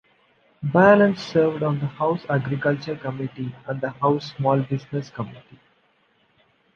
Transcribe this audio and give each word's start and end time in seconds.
Ballance 0.63 1.19
served 1.21 1.61
on 1.61 1.77
the 1.79 1.85
House 1.85 2.25
Agriculture 2.27 2.95
Committee 2.95 3.53
and 3.67 3.81
the 3.81 3.91
House 3.91 4.33
Small 4.35 4.59
Business 4.63 5.11
Committee. 5.11 5.59